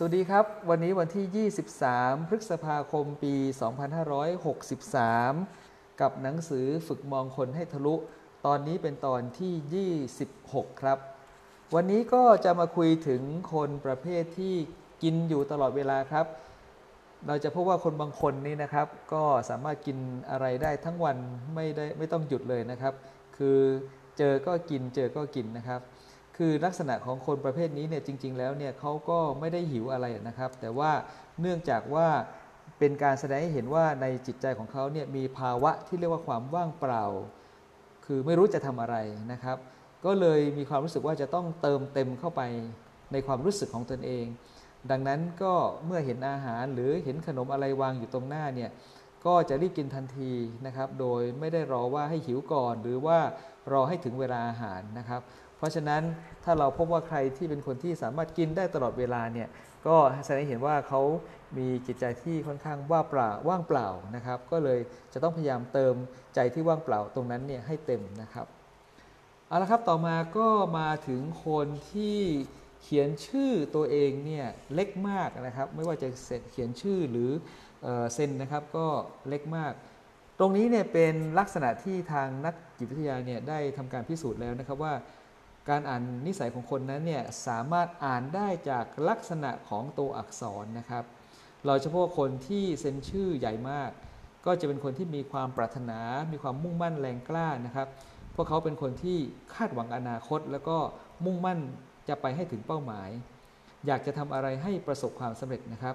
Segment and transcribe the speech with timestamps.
[0.00, 1.48] สวัสดีครับ วันนี้วันที่
[1.86, 3.34] 23 พฤษภาคมปี
[5.02, 7.94] 2563 กับหนังสือฝึกมองคนให้ทะลุ
[8.46, 10.98] ตอนนี้เป็นตอนที่ 26 ครับ
[11.74, 13.22] วันนี้ก็จะมาคุยถึง
[13.52, 14.54] คนประเภทที่
[15.02, 16.26] กินอยู่ตลอดเวลาครับ
[17.26, 19.98] เราจะพบว่าคนบางคนนี่นะครับ ก็สามารถกิน
[20.30, 21.16] อะไรได้ทั้งวัน
[21.54, 22.94] ไม่ได้ไม่ต้องหยุดเลยนะครับ
[23.36, 23.58] คือ
[24.18, 25.82] เจอก็กินเจอก็กินนะครับ
[26.38, 30.90] คือลักษณะของคนประเภทนี้เนี่ยจริง ๆ แล้วเนี่ยเขาก็ไม่ได้หิวอะไรนะครับ แต่ว่า
[31.40, 32.08] เนื่องจากว่า
[32.78, 37.04] เป็นการแสดงให้เห็นว่าในจิตใจของเขาเนี่ยมีภาวะที่เรียกว่าความว่างเปล่า
[38.06, 38.96] คือไม่รู้จะทำอะไร
[39.32, 39.56] นะครับ
[40.04, 42.42] ก็เลยมีความรู้สึกว่าจะต้องเติมเต็มเข้าไป
[43.12, 44.26] ในความรู้สึกของตนเอง
[44.90, 45.54] ดังนั้นก็
[45.86, 48.70] เมื่อเห็นอาหารหรือเห็นขนมอะไรวางอยู่ตรงหน้าเนี่ย
[49.26, 50.32] ก็จะรีบกินทันที
[50.66, 53.18] นะครับ โดยไม่ได้รอว่าให้หิวก่อน หรือว่า
[53.72, 55.20] รอให้ถึงเวลาอาหารนะครับ
[55.58, 56.02] เพราะฉะนั้น
[56.44, 59.48] ถ้าเราพบว่าใครที่เป็นคนที่สามารถกินได้ตลอดเวลาเนี่ย
[59.86, 61.02] ก็แสดงให้เห็นว่าเขา
[61.58, 64.78] มีจิตใจที่ค่อนข้างว่างเปล่าว่างเปล่านะครับ ก็เลย
[65.12, 65.94] จะต้องพยายามเติม
[66.34, 68.46] ใจที่ว่างเปล่าตรงนั้นเนี่ยให้เต็มนะครับ
[69.48, 72.18] เอาละครับต่อมาก็มาถึงคนที่
[72.82, 76.08] เขียนชื่อตัวเองเนี่ยเล็กมากนะครับ ไม่ว่าจะ
[76.50, 77.30] เขียนชื่อหรือ
[78.14, 78.86] เซ็นนะครับก็
[79.28, 79.72] เล็กมาก
[80.38, 84.94] ตรงนี้เนี่ยเป็นลักษณะที่ทางนักจิตวิทยาเนี่ยได้ทำการพิสูจน์แล้วนะครับว่า
[85.70, 91.04] การอ่านนิสัยของคนนั้นเนี่ยสามารถอ่านได้จากลักษณะของตัวอักษรนะครับ
[91.66, 93.90] เราเฉพาะคนที่เซ็นชื่อใหญ่มาก
[94.46, 96.00] ก็จะเป็นคนที่มีความปรารถนา
[96.32, 97.88] มีความมุ่งมั่นแรงกล้านะครับ
[98.34, 99.18] พวกเขาเป็นคนที่
[99.54, 100.76] คาดหวังอนาคต แล้วก็
[101.24, 101.60] มุ่งมั่น
[102.08, 103.10] จะไปให้ถึงเป้าหมาย
[103.86, 105.94] อยากจะทำอะไรให้ประสบความสำเร็จนะครับ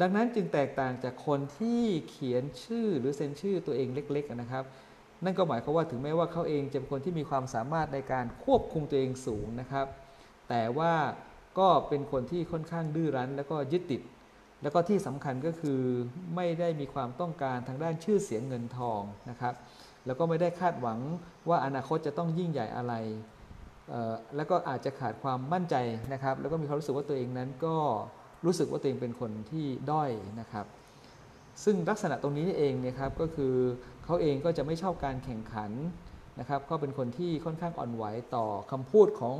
[0.00, 4.64] ดังนั้นจึงแตกต่างจากคนที่เขียนชื่อหรือเซ็นชื่อตัวเองเล็ก ๆนะครับ
[5.24, 9.86] นั่นก็หมายความว่าถึงแม้ว่าเขาเองจะเป็นคนที่มีความสามารถในการควบคุมตัวเองสูงนะครับ
[10.48, 10.92] แต่ว่า
[11.58, 14.02] ก็เป็นคนที่ค่อนข้างดื้อรั้น แล้วก็ยึดติด
[14.62, 15.80] แล้วก็ที่สำคัญก็คือ
[16.36, 19.54] ไม่ได้มีความต้องการทางด้านชื่อเสียงเงินทองนะครับ
[20.06, 20.98] แล้วก็ไม่ได้คาดหวัง
[21.48, 22.94] ว่าอนาคตจะต้องยิ่งใหญ่อะไร
[24.36, 25.76] แล้วก็อาจจะขาดความมั่นใจ
[26.12, 27.76] นะครับ แล้วก็มีความรู้สึกว่าตัวเองนั้นก็
[28.44, 30.66] รู้สึกว่าตัวเองเป็นคนที่ด้อยนะครับ
[31.64, 33.54] ซึ่งลักษณะตรงนี้นี่เองเนี่ยครับก็คือ
[34.04, 35.72] เขาเองก็จะไม่ชอบการแข่งขัน
[36.40, 38.04] นะครับเขาเป็นคนที่ค่อนข้างอ่อนไหว
[38.34, 39.36] ต่อคำพูดของ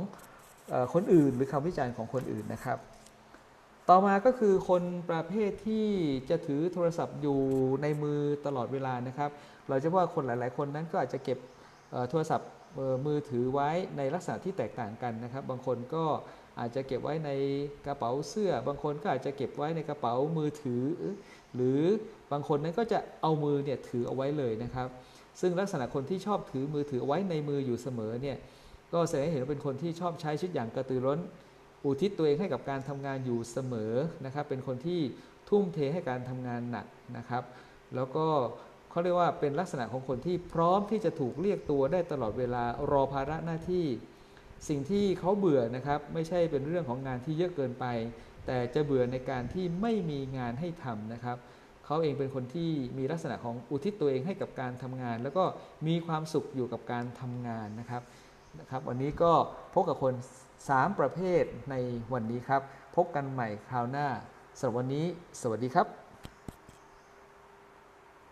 [0.73, 2.77] อคนอื่น หรือคำวิจารณ์ของคนอื่นนะครับ
[3.89, 5.87] ต่อมาก็คือคนประเภทที่
[6.29, 7.39] จะถือโทรศัพท์อยู่
[7.81, 9.29] ในมือตลอดเวลานะครับ
[9.69, 11.39] เราจะว่าคนหลาย ๆ คนนั้นก็อาจจะเก็บ
[12.09, 12.49] โทรศัพท์
[13.05, 16.05] มือถือไว้ในลักษณะที่แตกต่างกันนะครับ บางคนก็
[16.59, 17.31] อาจจะเก็บไว้ใน
[17.85, 20.83] กระเป๋าเสื้อ บางคนก็อาจจะเก็บไว้ในกระเป๋ามือถือ
[21.55, 21.79] หรือ
[22.31, 24.87] บางคนนั้นก็จะเอามือเนี่ยถือเอาไว้เลยนะครับ
[25.41, 28.37] ซึ่งลักษณะคนที่ชอบถือมือถือไว้ในมืออยู่เสมอเนี่ย
[28.93, 31.19] ก็แสดงให้เห็นว่าเป็นคนที่ชอบใช้ชีวิตอย่างกระตือร้น
[31.85, 33.93] อุทิศตัวเองให้กับการทำงานอยู่เสมอ
[34.25, 34.99] นะครับ เป็นคนที่
[35.49, 36.85] ทุ่มเทให้การทำงานหนัก
[37.17, 37.43] นะครับ
[37.95, 38.25] แล้วก็
[38.89, 43.85] เขาเรียกว่าเป็นลักษณะของคนที่พร้อมที่จะถูกเรียกตัวได้ตลอดเวลารอภาระหน้าที่
[44.69, 47.85] สิ่งที่เขาเบื่อนะครับ ไม่ใช่เป็นเรื่องของงานที่เยอะเกินไป
[48.45, 51.37] แต่จะเบื่อในการที่ไม่มีงานให้ทำนะครับ
[51.85, 55.43] เขาเองเป็นคนที่มีลักษณะของอุทิศตัวเองให้กับการทำงาน แล้วก็
[55.87, 58.01] มีความสุขอยู่กับการทำงานนะครับ
[58.59, 59.31] นะครับ วันนี้ก็
[59.73, 60.13] พบกับคน
[60.61, 61.75] 3 ประเภทใน
[62.13, 62.61] วันนี้ครับ
[62.95, 64.07] พบกันใหม่คราวหน้า
[64.59, 65.05] สำหรับวันนี้
[65.41, 66.02] สวัสดีครับ